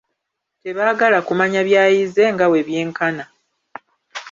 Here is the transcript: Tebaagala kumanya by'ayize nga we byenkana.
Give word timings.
Tebaagala 0.63 1.19
kumanya 1.27 1.61
by'ayize 1.67 2.23
nga 2.33 2.45
we 2.51 2.59
byenkana. 2.67 3.25